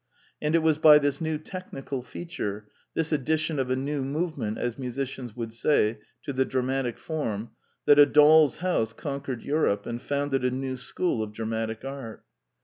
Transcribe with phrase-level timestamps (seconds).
[0.41, 4.79] And it was by this new technical feature: this addition of a new movement, as
[4.79, 7.51] musicians would say, to the dramatic form,
[7.85, 12.23] that A Doll's House con quered Europe and founded a new school of dramatic art.